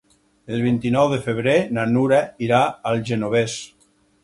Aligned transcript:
El 0.53 0.63
vint-i-nou 0.67 1.09
de 1.11 1.19
febrer 1.25 1.53
na 1.79 1.85
Nura 1.91 2.23
irà 2.47 2.65
al 2.93 3.07
Genovés. 3.13 3.57